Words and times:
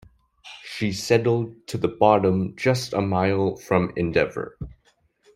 She 0.63 0.93
settled 0.93 1.67
to 1.67 1.77
the 1.77 1.87
bottom 1.87 2.55
just 2.55 2.93
a 2.93 3.01
mile 3.01 3.55
from 3.57 3.93
"Endeavour". 3.95 4.57